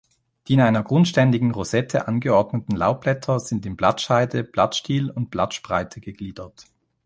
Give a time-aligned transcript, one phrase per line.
[0.47, 6.65] Die in einer grundständigen Rosette angeordneten Laubblätter sind in Blattscheide, Blattstiel und Blattspreite gegliedert.